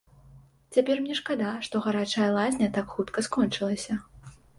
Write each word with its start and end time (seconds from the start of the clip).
Цяпер 0.77 1.01
мне 1.01 1.17
шкада, 1.19 1.51
што 1.67 1.81
гарачая 1.87 2.29
лазня 2.37 2.71
так 2.79 2.95
хутка 2.95 3.19
скончылася. 3.29 3.99